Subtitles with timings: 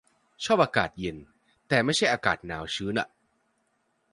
[0.45, 1.17] ชอบอากาศเย็น
[1.67, 3.07] แต่ไม่ใช่อากาศหนาวชื้นอะ